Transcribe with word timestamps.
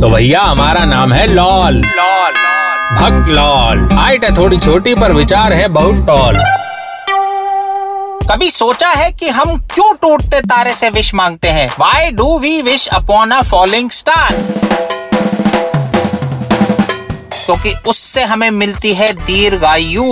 तो 0.00 0.08
भैया, 0.08 0.40
हमारा 0.40 0.84
नाम 0.84 1.12
है 1.12 1.26
लॉल। 1.26 1.74
लॉल 1.74 2.32
भक्त 2.96 3.28
लॉल। 3.28 3.88
हाइट 3.92 4.24
है 4.24 4.36
थोड़ी 4.36 4.56
छोटी, 4.56 4.94
पर 4.94 5.12
विचार 5.12 5.52
है 5.52 5.68
बहुत 5.68 6.06
टॉल। 6.06 6.38
कभी 8.30 8.50
सोचा 8.50 8.88
है 8.88 9.10
कि 9.12 9.28
हम 9.28 9.56
क्यों 9.58 9.94
टूटते 9.94 10.40
तारे 10.40 10.74
से 10.74 10.90
विश 10.90 11.14
मांगते 11.14 11.48
हैं? 11.48 11.68
Why 11.80 12.10
do 12.10 12.38
we 12.38 12.62
wish 12.62 12.86
upon 12.86 13.30
a 13.30 13.42
following 13.42 13.90
star 13.90 14.34
क्योंकि 17.56 17.88
उससे 17.88 18.22
हमें 18.24 18.50
मिलती 18.52 18.92
है 18.94 19.12
दीर्घायु। 19.16 20.02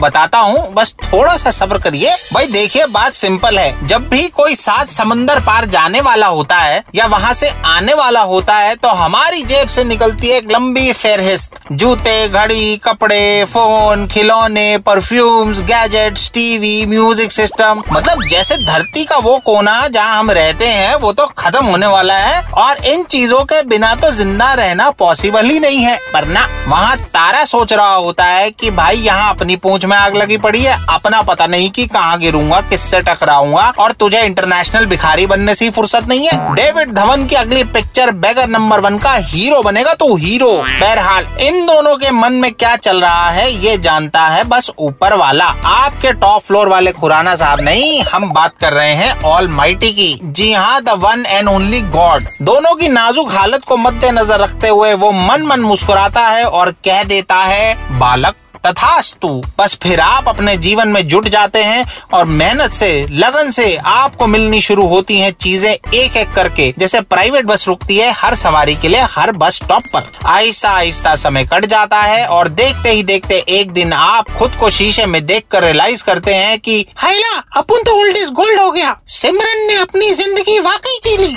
बताता 0.00 0.38
हूँ, 0.38 0.72
बस 0.74 0.92
थोड़ा 1.02 1.36
सा 1.36 1.50
सब्र 1.50 1.78
करिए। 1.78 2.14
भाई 2.32 2.46
देखिए, 2.46 2.86
बात 2.88 3.12
सिंपल 3.14 3.58
है। 3.58 3.86
जब 3.86 4.08
भी 4.08 4.28
कोई 4.30 4.54
सात 4.54 4.88
समंदर 4.88 5.40
पार 5.40 5.64
जाने 5.66 6.00
वाला 6.00 6.26
होता 6.28 6.56
है 6.56 6.82
या 6.94 7.06
वहाँ 7.06 7.32
से 7.34 7.48
आने 7.66 7.94
वाला 7.94 8.20
होता 8.22 8.56
है 8.56 8.74
तो 8.76 8.88
हमारी 8.90 9.42
जेब 9.44 9.68
से 9.68 9.84
निकलती 9.84 10.28
है 10.28 10.36
एक 10.36 10.50
लंबी 10.52 10.92
फेरहिस्त। 10.92 11.60
जूते, 11.72 12.28
घड़ी, 12.28 12.76
कपड़े, 12.78 13.44
फ़ोन, 13.44 14.06
खिलौने, 14.06 14.78
perfumes, 14.78 15.60
gadgets, 15.62 16.30
TV, 16.34 16.84
music 16.86 17.32
system. 17.32 17.82
मतलब 17.90 18.22
जैसे 18.24 18.56
धरती 18.58 19.04
का 19.04 19.16
वो 19.18 19.38
कोना 19.38 19.86
जहाँ 19.88 20.18
हम 20.18 20.30
रहते 20.30 20.66
हैं, 20.66 20.94
वो 20.96 21.12
तो 21.12 21.26
खत्म 21.38 21.64
होने 21.64 21.86
वाला 21.86 22.16
है। 22.16 22.42
और 22.58 22.84
इन 22.86 23.04
चीज़ों 23.06 23.44
के 23.44 23.62
बिना 23.64 23.94
तो 23.94 24.10
ज़िंदा 24.12 24.52
रहना 24.54 24.90
पॉसिबल 24.98 25.46
ही 25.46 25.58
नहीं 25.60 25.82
है। 25.84 25.96
पर 26.12 26.26
ना 26.28 26.46
वहाँ 26.68 26.87
तारा 26.96 27.44
सोच 27.44 27.72
रहा 27.72 27.94
होता 27.94 28.24
है 28.24 28.50
कि 28.50 28.70
भाई 28.70 28.96
यहाँ 28.98 29.28
अपनी 29.30 29.56
पूंछ 29.58 29.84
में 29.84 29.96
आग 29.96 30.16
लगी 30.16 30.36
पड़ी 30.38 30.62
है, 30.62 30.76
अपना 30.90 31.20
पता 31.22 31.46
नहीं 31.46 31.70
कि 31.70 31.86
कहाँ 31.86 32.18
गिरूँगा, 32.18 32.60
किससे 32.60 33.00
टकराऊँगा, 33.02 33.72
और 33.78 33.92
तुझे 33.94 34.20
इंटरनेशनल 34.22 34.86
भिखारी 34.86 35.26
बनने 35.26 35.54
से 35.54 35.64
ही 35.64 35.70
फुर्सत 35.70 36.08
नहीं 36.08 36.26
है। 36.26 36.54
डेविड 36.54 36.94
धवन 36.94 37.26
की 37.26 37.36
अगली 37.36 37.64
पिक्चर 37.66 38.10
बेगर 38.18 38.48
नंबर 38.48 38.80
वन 38.80 38.98
का 38.98 39.14
हीरो 39.14 39.62
बनेगा 39.62 39.94
तो 39.94 40.14
हीरो 40.16 40.50
बहरहाल, 40.58 41.26
इन 41.40 41.64
दोनों 41.66 41.96
के 41.96 42.10
मन 42.12 42.32
में 42.34 42.52
क्या 42.52 42.74
चल 42.78 43.00
रहा 43.00 43.28
है, 43.30 43.50
ये 43.54 43.76
जानता 43.78 44.26
है 44.26 44.44
बस 44.46 44.70
ऊपर 44.78 45.14
वाला। 45.16 45.46
आपके 45.66 46.12
टॉप 46.14 46.42
फ्लोर 46.42 46.68
वाले 46.68 46.92
खुराना 46.92 47.34
साहब 47.36 47.60
नहीं, 47.60 48.00
हम 48.04 48.28
बात 48.32 48.56
कर 48.60 48.72
रहे 48.72 48.94
हैं 48.94 49.12
ऑल 49.24 49.48
माइटी 49.50 49.92
की। 49.92 50.18
जी 50.24 50.52
हाँ 50.52 50.80
the 50.82 50.98
one 50.98 51.24
and 51.26 51.48
only 51.48 51.80
god 51.82 52.22
दोनों 52.42 52.74
की 52.74 52.88
नाजुक 52.88 53.32
हालत 53.32 53.64
को 53.64 53.76
मद्देनजर 53.78 54.40
रखते 54.40 54.68
हुए 54.68 54.92
वो 54.94 55.10
मन 55.12 55.42
मन 55.42 55.60
मुस्कुराता 55.60 56.20
है 56.20 56.44
और 56.46 56.70
कह 56.84 57.02
देता 57.04 57.36
है 57.44 57.98
बालक। 57.98 58.34
तथास्तु, 58.66 59.28
बस 59.58 59.78
फिर 59.82 60.00
आप 60.00 60.28
अपने 60.28 60.56
जीवन 60.58 60.88
में 60.88 61.06
जुट 61.08 61.28
जाते 61.28 61.62
हैं 61.64 61.84
और 62.14 62.24
मेहनत 62.26 62.72
से, 62.72 62.90
लगन 63.12 63.50
से 63.50 63.74
आपको 63.78 64.26
मिलनी 64.26 64.60
शुरू 64.60 64.86
होती 64.88 65.18
हैं 65.18 65.30
चीज़ें 65.32 65.70
एक 65.70 66.16
एक 66.16 66.32
करके। 66.34 66.72
जैसे 66.78 67.00
प्राइवेट 67.02 67.44
बस 67.46 67.66
रुकती 67.68 67.96
है 67.96 68.10
हर 68.14 68.34
सवारी 68.36 68.74
के 68.76 68.88
लिए 68.88 69.02
हर 69.10 69.32
बस 69.34 69.56
स्टॉप 69.56 69.82
पर। 69.94 70.10
आहिस्ता 70.28 70.70
आहिस्ता 70.70 71.14
समय 71.16 71.44
कट 71.44 71.66
जाता 71.66 72.00
है 72.02 72.26
और 72.28 72.48
देखते 72.50 72.90
ही 72.90 73.02
देखते 73.04 73.38
एक 73.50 73.72
दिन 73.72 73.92
आप 73.92 74.30
खुद 74.38 74.56
को 74.60 74.70
शीशे 74.70 75.06
में 75.06 75.24
देख 75.26 75.44
कर 75.50 75.64
रियलाइज़ 75.64 76.04
करते 76.04 76.34
हैं 76.34 76.58
कि 76.60 76.84
हाइला 76.96 77.36
अपन 77.56 77.82
तो 77.82 77.98
ओल्ड 78.00 78.16
इज़ 78.16 78.30
गोल्ड 78.32 78.60
हो 78.60 78.70
गया। 78.70 78.96
सिमरन 79.08 79.66
ने 79.68 79.76
अपनी 79.76 80.10
ज़िंदगी 80.12 80.58
वाकई 80.60 80.98
जी 81.04 81.16
ली 81.16 81.34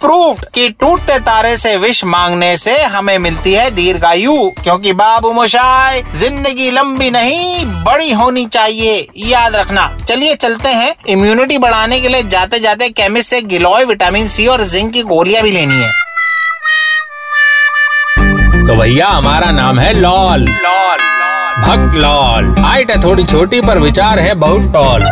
प्रूव्ड 0.00 0.44
कि 0.54 0.68
टूटते 0.70 1.18
तारे 1.20 1.56
से 1.56 1.76
विश 1.76 2.04
मांगने 2.04 2.56
से 2.56 2.76
हमें 2.84 3.16
मिलती 3.18 3.52
है 3.52 3.70
दीर्घायु, 3.70 4.34
क्योंकि 4.62 4.92
बाबू 4.92 5.32
मुशाय 5.32 6.02
ज़िंदगी 6.60 6.70
लंबी 6.70 7.10
नहीं 7.10 7.64
बड़ी 7.84 8.10
होनी 8.12 8.44
चाहिए 8.46 9.06
याद 9.18 9.54
रखना। 9.56 9.86
चलिए 10.08 10.34
चलते 10.36 10.68
हैं। 10.68 10.94
इम्यूनिटी 11.08 11.58
बढ़ाने 11.58 12.00
के 12.00 12.08
लिए 12.08 12.22
जाते 12.24 12.58
जाते 12.60 12.88
केमिस्ट 12.90 13.30
से 13.30 13.40
गिलोय 13.42 13.84
विटामिन 13.84 14.28
सी 14.28 14.46
और 14.46 14.64
जिंक 14.64 14.92
की 14.92 15.02
गोलियाँ 15.04 15.42
भी 15.42 15.50
लेनी 15.50 15.74
है। 15.74 15.90
तो 18.66 18.74
भैया 18.74 19.08
हमारा 19.08 19.50
नाम 19.52 19.78
है 19.78 19.92
लॉल। 19.94 20.46
लॉल 20.58 20.98
भक्त 21.60 21.96
लॉल। 21.96 22.54
हाइट 22.58 22.90
है 22.90 23.02
थोड़ी 23.02 23.24
छोटी 23.24 23.60
पर 23.60 23.78
विचार 23.78 24.18
है 24.18 24.34
बहुत 24.36 24.72
टॉल 24.72 25.04